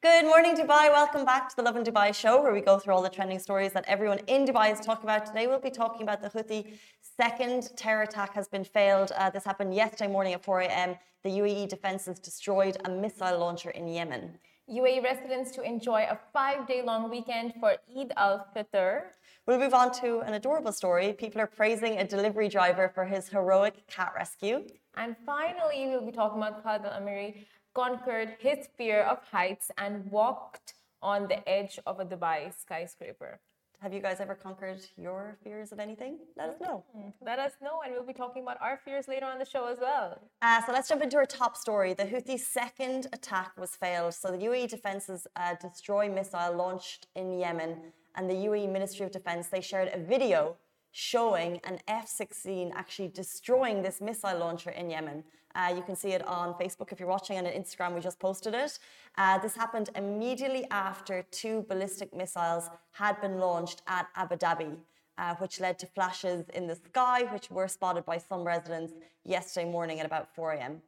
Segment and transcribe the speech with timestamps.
[0.00, 0.92] Good morning, Dubai.
[0.92, 3.72] Welcome back to the Lovin Dubai show, where we go through all the trending stories
[3.72, 5.26] that everyone in Dubai is talking about.
[5.26, 9.10] Today, we'll be talking about the Houthi second terror attack has been failed.
[9.16, 10.94] Uh, this happened yesterday morning at 4 a.m.
[11.24, 14.38] The UAE defences destroyed a missile launcher in Yemen.
[14.70, 19.02] UAE residents to enjoy a five-day-long weekend for Eid al-Fitr.
[19.46, 21.12] We'll move on to an adorable story.
[21.12, 24.64] People are praising a delivery driver for his heroic cat rescue.
[24.96, 30.74] And finally, we'll be talking about Khalid al-Ameri conquered his fear of heights and walked
[31.02, 33.40] on the edge of a Dubai skyscraper.
[33.80, 36.18] Have you guys ever conquered your fears of anything?
[36.36, 36.84] Let us know.
[36.92, 39.66] Hmm, let us know, and we'll be talking about our fears later on the show
[39.66, 40.20] as well.
[40.42, 41.94] Uh, so let's jump into our top story.
[41.94, 44.14] The Houthi second attack was failed.
[44.14, 47.76] So the UAE defenses uh, destroy missile launched in Yemen,
[48.16, 50.56] and the UAE Ministry of Defense they shared a video
[50.90, 55.22] showing an F-16 actually destroying this missile launcher in Yemen.
[55.58, 58.20] Uh, you can see it on Facebook if you're watching, and on Instagram we just
[58.20, 58.78] posted it.
[59.16, 64.76] Uh, this happened immediately after two ballistic missiles had been launched at Abu Dhabi.
[65.18, 68.92] Uh, which led to flashes in the sky, which were spotted by some residents
[69.24, 70.80] yesterday morning at about 4 a.m.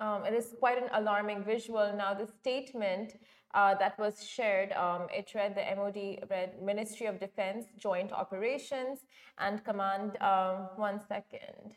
[0.00, 1.94] Um, it is quite an alarming visual.
[1.96, 3.16] Now, the statement
[3.54, 8.98] uh, that was shared, um, it read the MOD read Ministry of Defense Joint Operations
[9.38, 10.20] and Command.
[10.20, 11.76] Um, one second.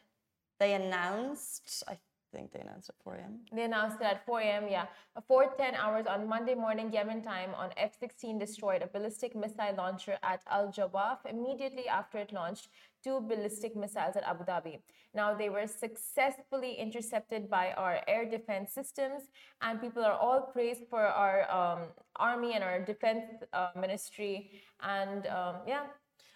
[0.59, 1.97] They announced, I
[2.33, 3.39] think they announced at 4 a.m.
[3.53, 4.67] They announced it at 4 a.m.
[4.69, 4.85] Yeah,
[5.29, 10.41] 4:10 hours on Monday morning Yemen time, on F-16 destroyed a ballistic missile launcher at
[10.49, 12.67] Al Jawf immediately after it launched
[13.03, 14.79] two ballistic missiles at Abu Dhabi.
[15.13, 19.23] Now they were successfully intercepted by our air defense systems,
[19.61, 21.79] and people are all praised for our um,
[22.17, 24.51] army and our defense uh, ministry.
[24.81, 25.85] And um, yeah.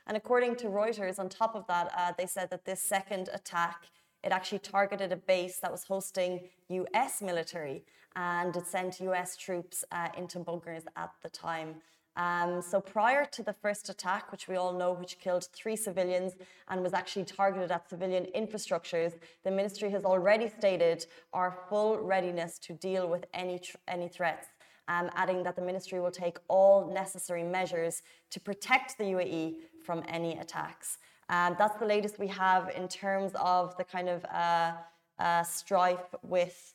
[0.06, 3.86] And according to Reuters, on top of that, uh, they said that this second attack
[4.24, 7.84] it actually targeted a base that was hosting US military
[8.16, 11.76] and it sent US troops uh, into bunkers at the time.
[12.16, 16.34] Um, so prior to the first attack, which we all know, which killed three civilians
[16.70, 19.14] and was actually targeted at civilian infrastructures,
[19.44, 24.48] the ministry has already stated our full readiness to deal with any any threats.
[24.88, 29.56] Um, adding that the ministry will take all necessary measures to protect the UAE
[29.86, 30.98] from any attacks.
[31.30, 34.74] That's the latest we have in terms of the kind of uh,
[35.20, 36.74] uh, strife with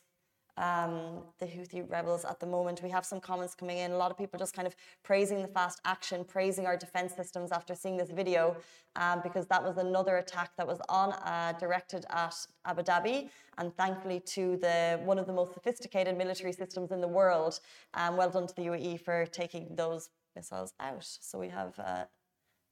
[0.59, 2.83] um, the Houthi rebels at the moment.
[2.83, 3.91] We have some comments coming in.
[3.91, 7.51] A lot of people just kind of praising the fast action, praising our defense systems
[7.51, 8.57] after seeing this video,
[8.97, 12.35] um, because that was another attack that was on uh, directed at
[12.65, 17.07] Abu Dhabi, and thankfully to the one of the most sophisticated military systems in the
[17.07, 17.61] world.
[17.93, 21.05] Um, well done to the UAE for taking those missiles out.
[21.05, 22.03] So we have uh,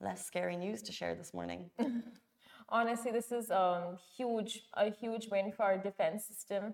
[0.02, 1.70] less scary news to share this morning.
[2.70, 6.74] Honestly, this is um, huge, a huge win for our defense system.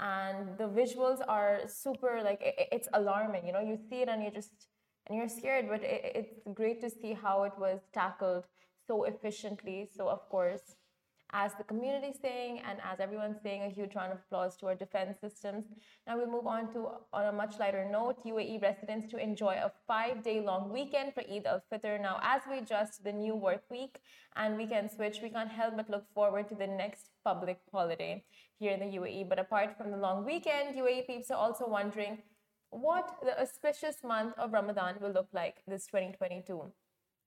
[0.00, 3.46] And the visuals are super, like, it, it's alarming.
[3.46, 4.68] You know, you see it and you just,
[5.06, 8.44] and you're scared, but it, it's great to see how it was tackled
[8.86, 9.88] so efficiently.
[9.94, 10.76] So, of course,
[11.34, 14.74] as the community saying and as everyone's saying a huge round of applause to our
[14.76, 15.64] defense systems.
[16.06, 19.72] Now we move on to on a much lighter note, UAE residents to enjoy a
[19.88, 22.00] five-day long weekend for Eid al-Fitr.
[22.00, 24.00] Now as we adjust to the new work week
[24.36, 28.24] and weekend switch, we can't help but look forward to the next public holiday
[28.60, 29.28] here in the UAE.
[29.28, 32.18] But apart from the long weekend, UAE peeps are also wondering
[32.70, 36.72] what the auspicious month of Ramadan will look like this 2022.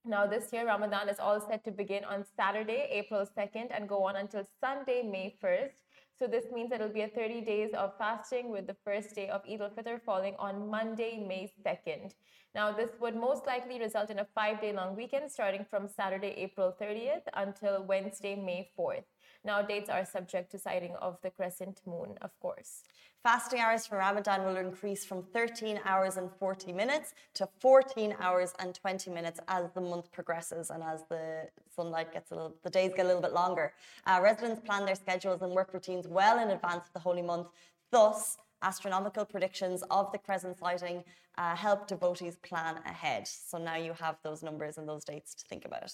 [0.04, 4.04] Now, this year, Ramadan is all set to begin on Saturday, April 2nd, and go
[4.04, 5.82] on until Sunday, May 1st.
[6.18, 9.42] So, this means it'll be a 30 days of fasting with the first day of
[9.48, 12.12] Eid al Fitr falling on Monday, May 2nd.
[12.54, 16.34] Now, this would most likely result in a five day long weekend starting from Saturday,
[16.36, 19.04] April 30th until Wednesday, May 4th.
[19.44, 22.82] Now, dates are subject to sighting of the crescent moon, of course.
[23.22, 28.52] Fasting hours for Ramadan will increase from 13 hours and 40 minutes to 14 hours
[28.58, 32.70] and 20 minutes as the month progresses and as the sunlight gets a little, the
[32.70, 33.72] days get a little bit longer.
[34.06, 37.48] Uh, residents plan their schedules and work routines well in advance of the holy month.
[37.90, 41.04] Thus, astronomical predictions of the crescent sighting
[41.36, 43.26] uh, help devotees plan ahead.
[43.26, 45.92] So now you have those numbers and those dates to think about.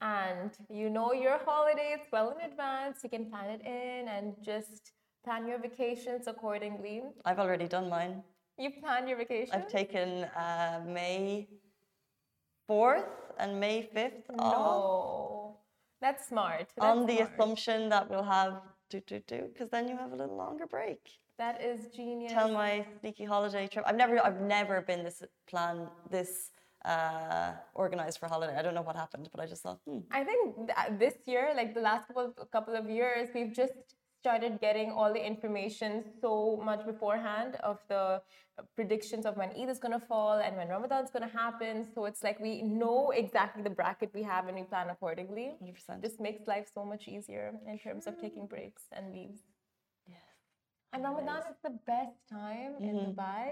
[0.00, 2.98] And you know your holidays well in advance.
[3.02, 4.92] You can plan it in and just
[5.26, 7.02] Plan your vacations accordingly.
[7.24, 8.22] I've already done mine.
[8.58, 9.56] You planned your vacation?
[9.56, 11.48] I've taken uh, May
[12.70, 13.08] 4th
[13.40, 14.44] and May 5th no.
[14.44, 15.56] off.
[16.00, 16.68] That's smart.
[16.76, 17.32] That's on the smart.
[17.34, 21.00] assumption that we'll have do do do because then you have a little longer break.
[21.38, 22.30] That is genius.
[22.30, 23.84] Tell my sneaky holiday trip.
[23.84, 26.52] I've never I've never been this plan this
[26.86, 28.54] uh, organized for holiday.
[28.58, 29.80] I don't know what happened, but I just thought.
[29.86, 30.00] Hmm.
[30.10, 33.74] I think th- this year, like the last couple of, couple of years, we've just
[34.20, 35.90] started getting all the information
[36.20, 38.20] so much beforehand of the
[38.74, 41.86] predictions of when Eid is going to fall and when Ramadan is going to happen.
[41.94, 45.48] So it's like we know exactly the bracket we have and we plan accordingly.
[45.62, 46.02] 100%.
[46.02, 49.40] This makes life so much easier in terms of taking breaks and leaves.
[50.08, 50.20] Yes.
[50.92, 53.20] And Ramadan is the best time in Mm-hmm.
[53.20, 53.46] Dubai.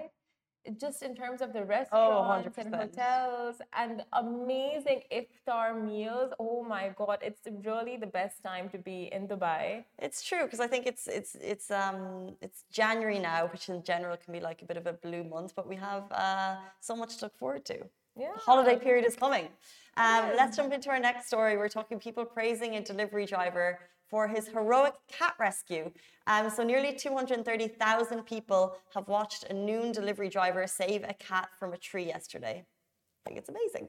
[0.80, 6.32] Just in terms of the Oh, restaurants and hotels and amazing iftar meals.
[6.38, 9.84] Oh my God, it's really the best time to be in Dubai.
[9.98, 14.16] It's true because I think it's it's it's um it's January now, which in general
[14.16, 17.18] can be like a bit of a blue month, but we have uh, so much
[17.18, 17.78] to look forward to.
[18.16, 18.32] Yeah.
[18.34, 19.48] The holiday period is coming.
[19.96, 21.56] Um, Let's jump into our next story.
[21.56, 23.78] We're talking people praising a delivery driver
[24.14, 25.90] for his heroic cat rescue.
[26.28, 31.72] Um, so nearly 230,000 people have watched a noon delivery driver save a cat from
[31.72, 32.64] a tree yesterday.
[32.64, 33.88] I think it's amazing.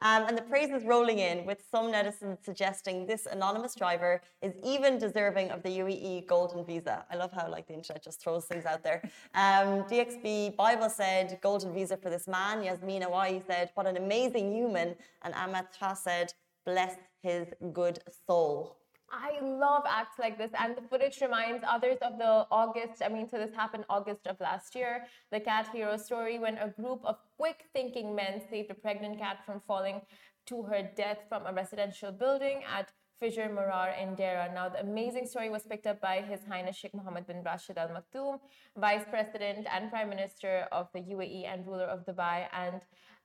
[0.00, 4.54] Um, and the praise is rolling in, with some netizens suggesting this anonymous driver is
[4.64, 7.04] even deserving of the UAE golden visa.
[7.12, 9.02] I love how like the internet just throws things out there.
[9.34, 12.62] Um, DXB Bible said golden visa for this man.
[12.62, 16.32] Yasmin Awai said, "What an amazing human," and Ahmed Shah said,
[16.64, 18.78] "Bless his good soul."
[19.10, 23.02] I love acts like this, and the footage reminds others of the August.
[23.04, 25.06] I mean, so this happened August of last year.
[25.30, 29.60] The cat hero story when a group of quick-thinking men saved a pregnant cat from
[29.60, 30.02] falling
[30.46, 32.92] to her death from a residential building at
[33.22, 34.52] Fijr Murar in Deira.
[34.52, 37.88] Now, the amazing story was picked up by His Highness Sheikh Mohammed bin Rashid Al
[37.88, 38.40] Maktoum,
[38.76, 42.80] Vice President and Prime Minister of the UAE and ruler of Dubai, and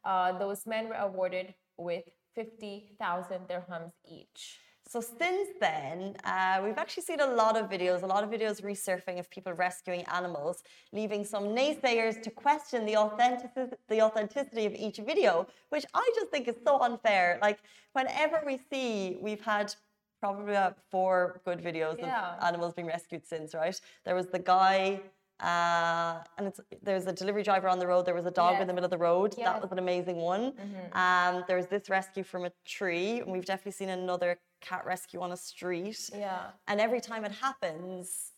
[0.05, 2.05] uh, those men were awarded with
[2.35, 4.59] 50,000 dirhams each.
[4.91, 8.61] So since then, uh, we've actually seen a lot of videos, a lot of videos
[8.61, 14.73] resurfing of people rescuing animals, leaving some naysayers to question the authenticity, the authenticity of
[14.73, 17.39] each video, which I just think is so unfair.
[17.41, 17.59] Like
[17.93, 19.73] whenever we see, we've had
[20.19, 22.35] probably about four good videos Yeah.
[22.35, 23.79] of animals being rescued since, right?
[24.03, 24.99] There was the guy.
[25.39, 28.05] Uh, and it's there's a delivery driver on the road.
[28.05, 29.33] There was a dog in the middle of the road.
[29.37, 30.53] That was an amazing one.
[30.91, 35.31] Um, there's this rescue from a tree, and we've definitely seen another cat rescue on
[35.31, 36.09] a street.
[36.15, 36.51] Yeah.
[36.67, 38.31] And every time it happens,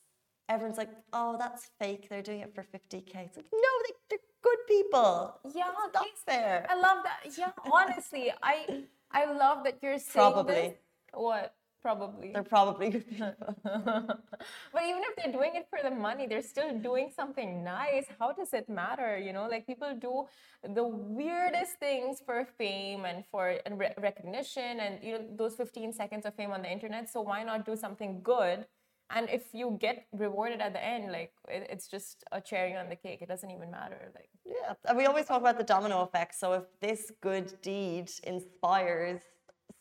[0.50, 2.08] everyone's like, "Oh, that's fake.
[2.10, 5.40] They're doing it for 50k." It's like, no, they, they're good people.
[5.54, 6.66] Yeah, That's fair.
[6.70, 7.38] I love that.
[7.38, 10.54] Yeah, honestly, I I love that you're saying Probably.
[10.54, 10.74] this.
[11.14, 11.54] What?
[11.84, 12.32] Probably.
[12.32, 13.36] They're probably good people.
[13.64, 18.06] but even if they're doing it for the money, they're still doing something nice.
[18.18, 19.18] How does it matter?
[19.18, 20.24] You know, like people do
[20.64, 25.92] the weirdest things for fame and for and re- recognition and you know those 15
[25.92, 27.10] seconds of fame on the internet.
[27.10, 28.66] So why not do something good?
[29.10, 32.88] And if you get rewarded at the end, like it, it's just a cherry on
[32.88, 33.22] the cake.
[33.22, 34.10] It doesn't even matter.
[34.16, 36.36] Like Yeah, and we always talk about the domino effect.
[36.36, 39.20] So if this good deed inspires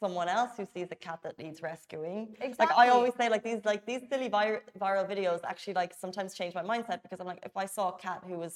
[0.02, 2.20] someone else who sees a cat that needs rescuing,
[2.58, 6.34] like I always say, like these like these silly vir- viral videos actually like sometimes
[6.40, 8.54] change my mindset because I'm like, if I saw a cat who was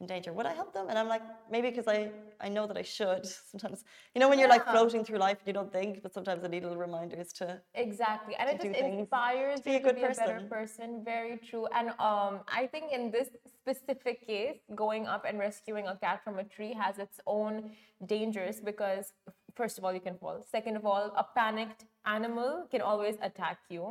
[0.00, 0.86] in danger, would I help them?
[0.88, 1.22] And I'm like,
[1.54, 1.98] maybe because I
[2.46, 3.22] I know that I should.
[3.52, 3.78] Sometimes
[4.14, 6.62] you know when you're like floating through life, you don't think, but sometimes I need
[6.62, 7.46] little reminders to.
[7.74, 10.48] Exactly, and it just inspires to be you a good to be a better person.
[10.58, 10.88] person.
[11.04, 11.66] Very true.
[11.78, 13.28] And um, I think in this
[13.60, 17.70] specific case, going up and rescuing a cat from a tree has its own
[18.14, 19.12] dangers because,
[19.60, 20.38] first of all, you can fall.
[20.56, 23.84] Second of all, a panicked animal can always attack you.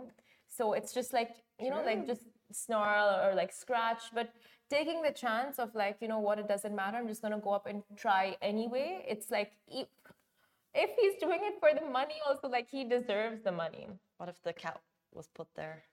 [0.57, 1.31] So it's just like
[1.65, 4.29] you know, like just snarl or like scratch, but
[4.69, 6.97] taking the chance of like you know what, it doesn't matter.
[6.97, 9.05] I'm just gonna go up and try anyway.
[9.07, 9.51] It's like.
[9.79, 9.91] e-
[10.75, 13.87] if he's doing it for the money, also like he deserves the money.
[14.17, 14.79] What if the cat
[15.13, 15.83] was put there?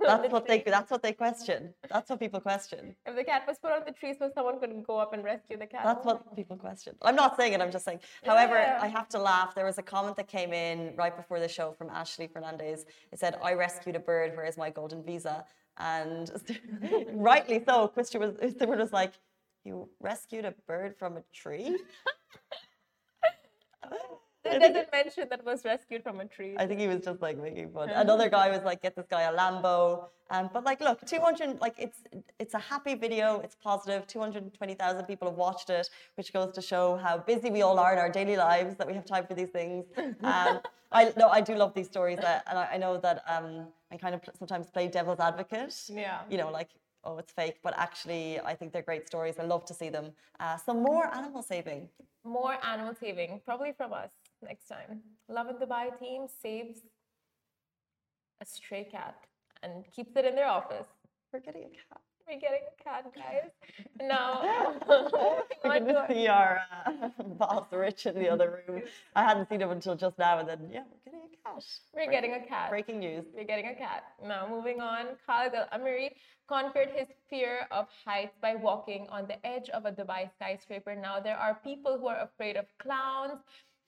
[0.00, 0.62] That's what they.
[0.64, 1.74] That's what they question.
[1.90, 2.94] That's what people question.
[3.04, 5.56] If the cat was put on the tree so someone could go up and rescue
[5.56, 5.82] the cat.
[5.84, 6.94] That's what people question.
[7.02, 8.00] I'm not saying it, I'm just saying.
[8.24, 8.78] However, Yeah.
[8.80, 9.54] I have to laugh.
[9.54, 12.86] There was a comment that came in right before the show from Ashley Fernandez.
[13.12, 15.44] It said, I rescued a bird, where is my golden visa?
[15.78, 16.30] And
[17.12, 19.12] rightly so, Christian was, Stuart was like,
[19.64, 21.76] You rescued a bird from a tree?
[24.54, 26.54] It doesn't mention that it was rescued from a tree.
[26.58, 27.90] I think he was just like making fun.
[27.90, 31.74] Another guy was like, "Get this guy a Lambo." Um, but like, look, 200 like
[31.78, 32.02] it's
[32.38, 33.40] it's a happy video.
[33.40, 34.06] It's positive.
[34.06, 37.98] 220,000 people have watched it, which goes to show how busy we all are in
[37.98, 39.84] our daily lives that we have time for these things.
[40.22, 40.60] Um,
[40.92, 43.96] I no, I do love these stories, uh, and I, I know that um, I
[43.96, 45.74] kind of sometimes play devil's advocate.
[45.88, 46.20] Yeah.
[46.30, 46.70] You know, like.
[47.08, 49.36] Oh, it's fake, but actually, I think they're great stories.
[49.38, 50.10] I love to see them.
[50.40, 51.88] Uh, some more animal saving.
[52.24, 54.10] More animal saving, probably from us
[54.42, 55.00] next time.
[55.28, 56.80] Lovin Dubai team saves
[58.40, 59.16] a stray cat
[59.62, 60.86] and keeps it in their office.
[61.32, 62.00] We're getting a cat.
[62.28, 63.50] We're getting a cat, guys.
[64.02, 64.42] Now,
[65.64, 68.82] We on can to- see our uh, boss Rich in the other room.
[69.14, 71.64] I hadn't seen him until just now, and then yeah, we're getting a cat.
[71.94, 72.70] We're getting a cat.
[72.70, 73.24] Breaking news.
[73.34, 74.04] We're getting a cat.
[74.22, 76.10] Now, moving on, Khalid Al Ameri
[76.48, 80.94] conquered his fear of heights by walking on the edge of a Dubai skyscraper.
[80.94, 83.38] Now, there are people who are afraid of clowns,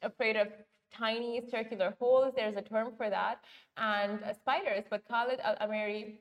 [0.03, 0.49] afraid of
[0.93, 2.33] tiny circular holes.
[2.37, 3.45] There's a term for that,
[3.77, 4.85] and uh, spiders.
[4.91, 6.19] But Khalid Al Ameri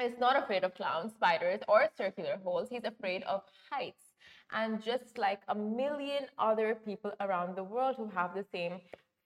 [0.00, 2.68] is not afraid of clowns, spiders, or circular holes.
[2.70, 4.14] He's afraid of heights.
[4.52, 8.80] And just like a million other people around the world who have the same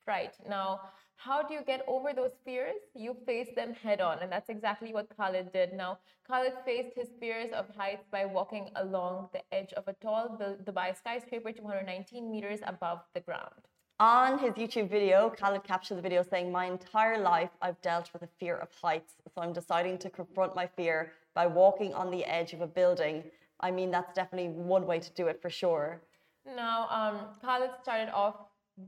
[0.05, 0.37] fright.
[0.49, 0.81] Now,
[1.17, 2.77] how do you get over those fears?
[2.95, 5.73] You face them head on, and that's exactly what Khalid did.
[5.73, 5.99] Now,
[6.29, 10.97] Khalid faced his fears of heights by walking along the edge of a tall Dubai
[10.97, 13.63] skyscraper 219 meters above the ground.
[13.99, 18.21] On his YouTube video, Khalid captured the video saying, My entire life I've dealt with
[18.21, 22.23] a fear of heights, so I'm deciding to confront my fear by walking on the
[22.27, 23.25] edge of a building.
[23.61, 26.03] I mean, that's definitely one way to do it for sure.
[26.45, 28.35] Now, um, Khalid started off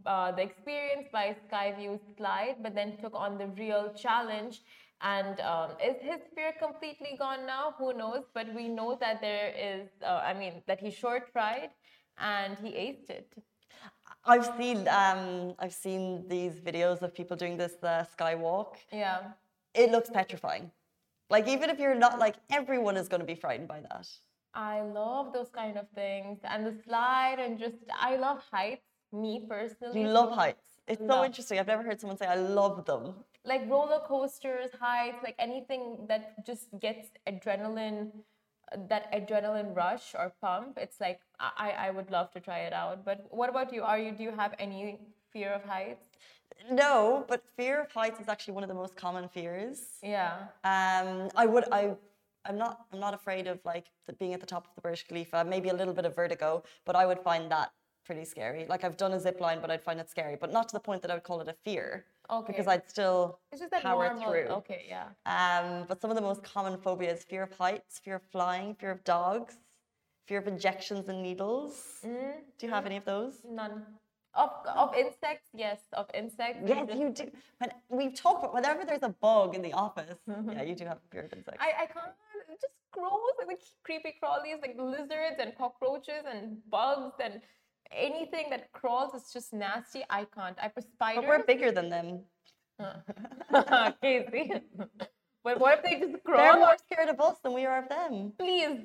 [0.04, 4.60] uh, the experience by Skyview slide, but then took on the real challenge.
[5.00, 7.72] And um, is his fear completely gone now?
[7.78, 8.24] Who knows?
[8.34, 11.70] But we know that there is, uh, I mean, that he short tried
[12.18, 13.32] and he aced it.
[14.28, 18.76] I've seen um, I've seen these videos of people doing this uh, skywalk.
[18.92, 19.20] Yeah.
[19.74, 20.70] It looks petrifying.
[21.30, 24.08] Like even if you're not like everyone is going to be frightened by that.
[24.54, 29.46] I love those kind of things and the slide and just I love heights me
[29.48, 30.02] personally.
[30.02, 30.66] You love heights.
[30.86, 31.20] It's love.
[31.20, 31.58] so interesting.
[31.58, 33.14] I've never heard someone say I love them.
[33.44, 38.10] Like roller coasters, heights, like anything that just gets adrenaline,
[38.88, 40.78] that adrenaline rush or pump.
[40.80, 43.04] It's like I, I would love to try it out.
[43.04, 43.82] But what about you?
[43.82, 44.98] Are you do you have any
[45.32, 46.06] fear of heights?
[46.70, 49.98] No, but fear of heights is actually one of the most common fears.
[50.02, 50.34] Yeah.
[50.64, 51.94] Um, I would I
[52.44, 53.86] I'm not I'm not afraid of like
[54.18, 55.44] being at the top of the Burj Khalifa.
[55.44, 57.72] Maybe a little bit of vertigo, but I would find that
[58.04, 58.66] pretty scary.
[58.68, 60.80] Like I've done a zip line, but I'd find it scary, but not to the
[60.80, 62.06] point that I would call it a fear.
[62.30, 62.52] Okay.
[62.52, 64.30] Because I'd still it's just that power normal.
[64.30, 64.46] through.
[64.60, 65.08] Okay, yeah.
[65.24, 68.90] Um, but some of the most common phobias: fear of heights, fear of flying, fear
[68.90, 69.56] of dogs,
[70.26, 72.00] fear of injections and needles.
[72.04, 72.32] Mm.
[72.58, 73.38] Do you have any of those?
[73.48, 73.82] None.
[74.34, 75.80] Of, of insects, yes.
[75.94, 76.60] Of insects.
[76.64, 77.30] Yes, you do.
[77.58, 80.18] When we've talked about whenever there's a bug in the office,
[80.52, 81.60] yeah, you do have fear of insects.
[81.60, 82.12] I, I can't.
[82.60, 87.40] Just grows like the creepy crawlies, like lizards and cockroaches and bugs and
[87.92, 90.04] anything that crawls is just nasty.
[90.10, 90.56] I can't.
[90.62, 91.24] I for spiders.
[91.26, 92.20] But we're bigger than them.
[94.02, 94.52] Casey.
[95.44, 96.38] but what if they just crawl?
[96.38, 98.32] They're more scared of us than we are of them.
[98.38, 98.80] Please.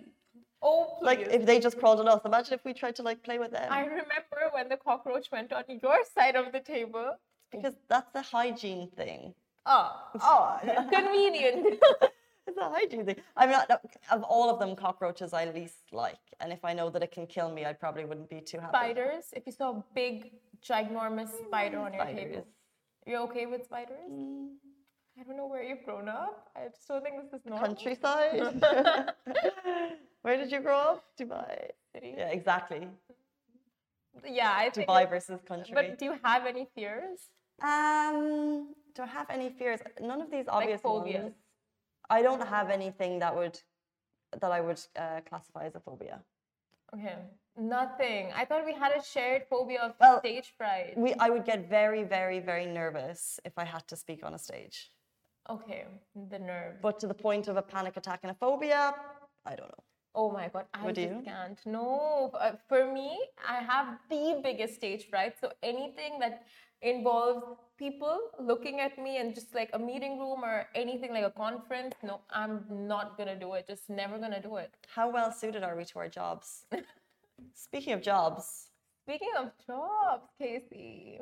[0.62, 1.06] Oh, please.
[1.06, 2.22] Like if they just crawled on us.
[2.26, 3.72] Imagine if we tried to like play with them.
[3.72, 7.16] I remember when the cockroach went on your side of the table.
[7.52, 9.34] Because that's the hygiene thing.
[9.66, 10.58] Oh, oh,
[10.92, 11.80] convenient.
[12.48, 13.16] It's a hygiene thing.
[13.38, 13.70] I'm not
[14.12, 14.76] of all of them.
[14.76, 18.06] Cockroaches I least like, and if I know that it can kill me, I probably
[18.06, 18.72] wouldn't be too happy.
[18.72, 19.26] Spiders.
[19.34, 20.32] If you saw a big,
[20.68, 22.24] ginormous spider on your Spiders.
[22.24, 22.48] table,
[23.06, 24.10] you're okay with spiders?
[24.12, 24.56] Mm.
[25.20, 26.50] I don't know where you've grown up.
[26.56, 27.68] I just don't think this is normal.
[27.68, 28.64] Countryside.
[30.24, 31.04] where did you grow up?
[31.20, 31.70] Dubai.
[31.94, 32.16] City.
[32.18, 32.88] Yeah, exactly.
[34.28, 34.88] Yeah, I think.
[34.88, 35.74] Dubai versus country.
[35.74, 37.20] But do you have any fears?
[37.62, 39.80] Um, do I have any fears?
[40.02, 41.24] None of these obvious like phobias.
[41.24, 41.36] ones.
[42.10, 43.60] I don't have anything that would
[44.42, 46.20] that I would uh, classify as a phobia.
[46.94, 47.16] Okay,
[47.58, 48.32] nothing.
[48.36, 50.98] I thought we had a shared phobia of Well, stage fright.
[50.98, 54.40] We, I would get very, very, very nervous if I had to speak on a
[54.40, 54.92] stage.
[55.50, 55.86] Okay,
[56.30, 56.82] the nerve.
[56.82, 58.96] But to the point of a panic attack and a phobia,
[59.46, 59.84] I don't know.
[60.16, 61.22] Oh my god, I Would just you?
[61.26, 61.60] can't.
[61.66, 65.34] No, uh, for me, I have the biggest stage fright.
[65.42, 66.44] So anything that
[66.84, 67.44] involves
[67.78, 71.96] people looking at me and just like a meeting room or anything like a conference,
[72.04, 73.68] no, I'm not gonna do it.
[73.68, 74.72] Just never gonna do it.
[74.94, 76.66] How well suited are we to our jobs?
[77.54, 78.70] Speaking of jobs,
[79.06, 81.20] Speaking of jobs, Casey.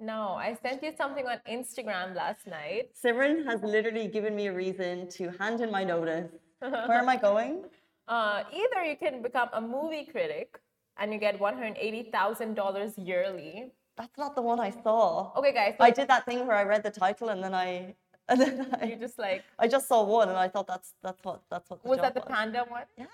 [0.00, 2.90] No, I sent you something on Instagram last night.
[3.00, 6.30] Simran has literally given me a reason to hand in my notice.
[6.58, 7.66] Where am I going?
[8.08, 10.58] Uh, either you can become a movie critic
[10.98, 13.72] and you get $180,000 yearly.
[13.96, 15.32] That's not the one I saw.
[15.36, 15.74] Okay, guys.
[15.78, 17.94] So I did that thing where I read the title and then I
[18.28, 21.42] and then you just like, I just saw one and I thought that's that's what
[21.50, 22.84] that's what the was that the panda one?
[22.96, 23.06] Yeah.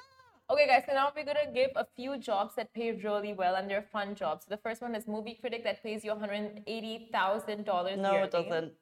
[0.49, 3.69] Okay, guys, so now we're gonna give a few jobs that pay really well and
[3.71, 4.47] they're fun jobs.
[4.47, 8.25] So the first one is movie critic that pays you $180,000 No, yearly.
[8.25, 8.73] it doesn't.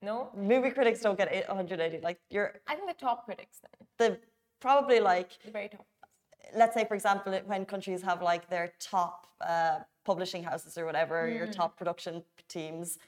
[0.00, 0.30] No?
[0.36, 2.00] Movie critics don't get eight- 180.
[2.02, 3.86] Like you're I think the top critics then.
[3.98, 4.18] the
[4.60, 5.86] probably like The very top.
[6.54, 11.28] Let's say for example when countries have like their top uh, publishing houses or whatever
[11.28, 12.98] your top production teams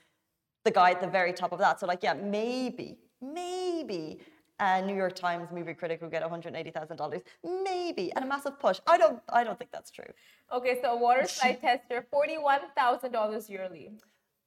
[0.65, 4.19] the guy at the very top of that so like yeah maybe maybe
[4.59, 7.23] a new york times movie critic will get $180000
[7.65, 10.13] maybe and a massive push i don't i don't think that's true
[10.53, 13.93] Okay, so a water slide tester, $41,000 yearly.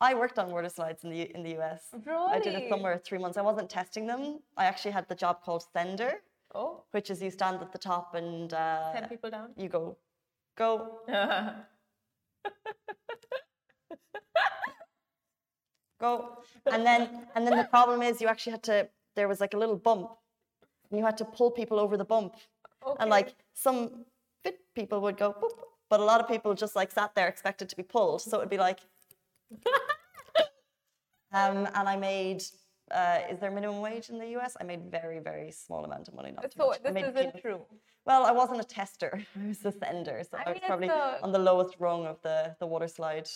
[0.01, 1.83] I worked on water slides in the in the US.
[2.05, 2.33] Really?
[2.33, 3.37] I did it somewhere three months.
[3.37, 4.39] I wasn't testing them.
[4.57, 6.21] I actually had the job called sender,
[6.53, 9.49] Oh, which is you stand at the top and uh, ten people down.
[9.57, 9.97] you go,
[10.55, 10.99] go,
[15.99, 16.37] go,
[16.71, 18.87] and then and then the problem is you actually had to.
[19.15, 20.11] There was like a little bump,
[20.89, 22.35] and you had to pull people over the bump,
[22.99, 24.05] and like some
[24.43, 25.57] fit people would go, boop,
[25.89, 28.21] but a lot of people just like sat there expected to be pulled.
[28.21, 28.79] So it'd be like,
[31.33, 32.43] um, and I made.
[32.93, 34.51] Uh, is there minimum wage in the US?
[34.61, 36.31] I made very, very small amount of money.
[36.31, 36.81] Not So much.
[36.83, 37.41] This isn't peanuts.
[37.41, 37.61] true.
[38.05, 39.11] Well, I wasn't a tester.
[39.43, 42.01] I was a sender, so I I, mean, was probably a- on the lowest rung
[42.05, 43.27] of the the water slide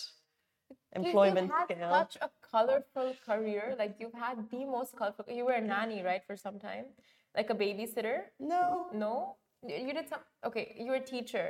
[0.70, 1.90] You- employment you've had scale.
[2.00, 3.64] such a colorful career.
[3.82, 5.24] Like you've had the most colorful.
[5.38, 6.86] You were a nanny, right, for some time,
[7.38, 8.16] like a babysitter.
[8.52, 8.62] No,
[9.04, 9.12] No,
[9.68, 10.22] you you did some.
[10.48, 11.48] Okay, you were a teacher,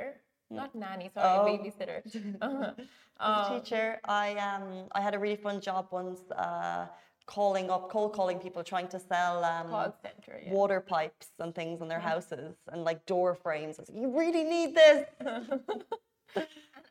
[0.59, 1.07] not nanny.
[1.13, 1.45] Sorry, Oh.
[1.45, 1.99] a babysitter.
[2.47, 2.73] Uh-huh.
[2.79, 2.87] as
[3.27, 3.85] a Uh, teacher,
[4.25, 4.65] I um
[4.97, 6.83] I had a really fun job once, uh,
[7.29, 9.67] calling up, cold calling people, trying to sell um,
[10.07, 10.35] center.
[10.43, 10.51] Yeah.
[10.51, 13.77] water pipes and things in their houses and like door frames.
[13.77, 15.05] Like, you really need this.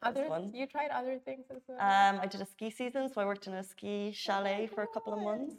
[0.09, 1.78] Other, you tried other things as well.
[1.80, 4.87] Um, I did a ski season, so I worked in a ski chalet for a
[4.95, 5.54] couple of months.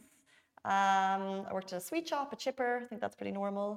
[0.64, 2.80] Um, I worked at a sweet shop, a chipper.
[2.82, 3.70] I think that's pretty normal.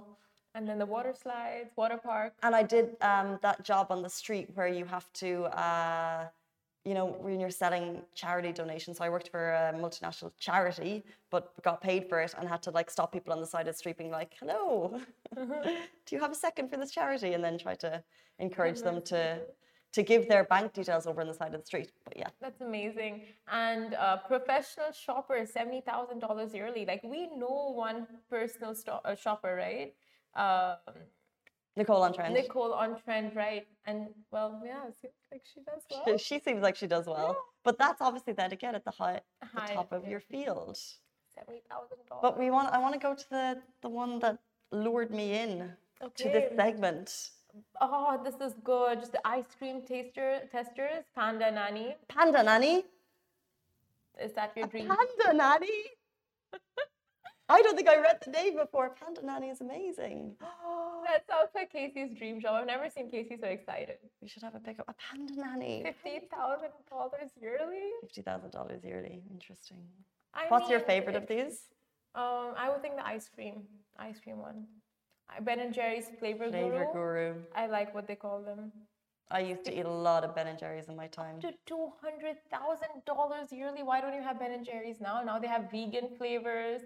[0.54, 2.34] and then the water slides, water park.
[2.44, 5.30] And I did um, that job on the street where you have to,
[5.66, 6.26] uh,
[6.84, 8.98] you know, when you're selling charity donations.
[8.98, 12.70] So I worked for a multinational charity, but got paid for it and had to
[12.70, 15.00] like stop people on the side of the street being like, hello,
[15.36, 17.34] do you have a second for this charity?
[17.34, 18.02] And then try to
[18.38, 19.40] encourage them to
[19.92, 21.92] to give their bank details over on the side of the street.
[22.04, 23.22] But yeah, That's amazing.
[23.46, 26.84] And uh, professional shoppers, seventy thousand dollars yearly.
[26.86, 29.94] Like we know one personal sto- uh, shopper, right?
[30.34, 30.94] Um,
[31.76, 32.34] Nicole on trend.
[32.34, 33.66] Nicole on trend, right?
[33.86, 36.18] And well, yeah, it seems like she does well.
[36.18, 39.20] She- She seems like she does well, but that's obviously then again at the high,
[39.54, 40.78] the top of your field.
[41.34, 42.20] Seventy thousand dollars.
[42.22, 44.38] But we want, I want to go to the the one that
[44.70, 45.72] lured me in
[46.16, 47.30] to this segment.
[47.80, 49.00] Oh, this is good.
[49.00, 51.96] Just the ice cream taster testers, Panda Nanny.
[52.08, 52.84] Panda Nanny.
[54.20, 54.88] Is that your dream?
[54.88, 55.78] Panda Nanny.
[57.48, 58.90] I don't think I read the name before.
[58.90, 60.36] Panda Nanny is amazing.
[61.04, 62.54] That sounds like Casey's dream job.
[62.54, 63.96] I've never seen Casey so excited.
[64.22, 64.88] We should have a pickup.
[64.88, 65.82] A Panda Nanny.
[65.82, 67.90] Fifty thousand dollars yearly.
[68.00, 69.20] Fifty thousand dollars yearly.
[69.30, 69.78] Interesting.
[70.32, 71.66] I What's your favorite of these?
[72.14, 73.64] Um, I would think the ice cream,
[73.98, 74.64] ice cream one.
[75.40, 76.92] Ben and Jerry's flavor, Flavor guru.
[76.92, 77.34] Guru.
[77.56, 78.70] I like what they call them.
[79.30, 81.40] I used to eat a lot of Ben and Jerry's in my time.
[81.40, 83.82] To two hundred thousand dollars yearly.
[83.82, 85.20] Why don't you have Ben and Jerry's now?
[85.22, 86.82] Now they have vegan flavors,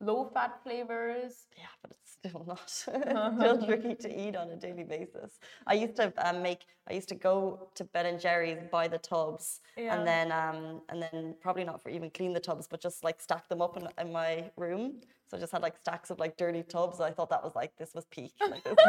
[0.00, 1.46] low fat flavors.
[1.56, 2.68] Yeah, but it's still not.
[2.70, 5.38] still tricky to eat on a daily basis.
[5.66, 6.60] I used to um, make.
[6.88, 9.96] I used to go to Ben and Jerry's, buy the tubs, Yeah.
[9.96, 13.20] and then um, and then probably not for even clean the tubs, but just like
[13.20, 15.00] stack them up in, in my room.
[15.30, 17.00] So I just had like stacks of like dirty tubs.
[17.00, 18.32] I thought that was like this was peak.
[18.40, 18.74] Like, this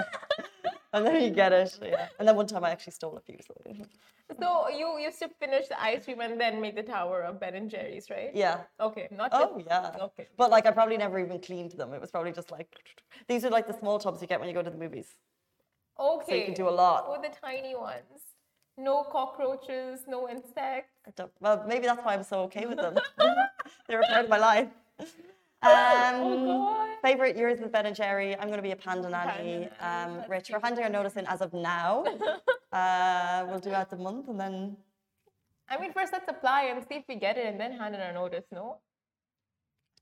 [0.94, 1.78] and then you get it.
[1.82, 2.08] Yeah.
[2.20, 3.38] And then one time I actually stole a few.
[3.46, 3.54] So
[4.40, 7.54] So you used to finish the ice cream and then make the tower of Ben
[7.56, 8.32] and Jerry's, right?
[8.34, 8.62] yeah.
[8.80, 9.68] Okay, not Oh yet.
[9.68, 10.04] yeah.
[10.06, 10.28] Okay.
[10.36, 11.94] But like I probably never even cleaned them.
[11.94, 12.68] It was probably just like
[13.28, 15.08] these are like the small tubs you get when you go to the movies.
[16.00, 16.26] Okay.
[16.28, 17.10] So you can do a lot.
[17.12, 18.22] With the tiny ones.
[18.78, 20.92] No cockroaches, no insects.
[21.40, 22.96] Well, maybe that's why I'm so okay with them.
[23.88, 24.68] They're a part of my life.
[25.64, 26.90] Um, God.
[27.02, 28.36] favorite yours is Ben and Jerry.
[28.36, 29.68] I'm going to be a panda nanny.
[29.80, 32.04] Panda Um, Rich, we're handing our notice in as of now.
[32.80, 34.56] uh, we'll do that the month and then
[35.68, 38.02] I mean, first let's apply and see if we get it and then hand in
[38.02, 38.66] our notice, no?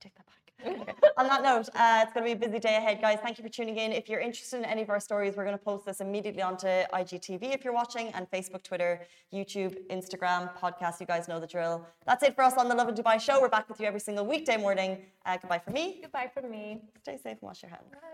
[0.03, 0.33] take that back.
[1.17, 3.19] On that note, uh, it's going to be a busy day ahead, guys.
[3.21, 3.91] Thank you for tuning in.
[3.91, 6.67] If you're interested in any of our stories, we're going to post this immediately onto
[6.67, 9.01] IGTV if you're watching, and Facebook, Twitter,
[9.33, 10.99] YouTube, Instagram, podcast.
[10.99, 11.85] You guys know the drill.
[12.05, 13.41] That's it for us on the Lovin Dubai show.
[13.41, 14.99] We're back with you every single weekday morning.
[15.25, 15.99] Uh, goodbye from me.
[16.01, 16.81] Goodbye from me.
[17.01, 17.89] Stay safe and wash your hands.
[17.91, 18.13] Bye.